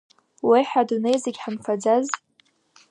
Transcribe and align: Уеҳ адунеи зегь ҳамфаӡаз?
Уеҳ 0.47 0.69
адунеи 0.79 1.17
зегь 1.23 1.39
ҳамфаӡаз? 1.43 2.05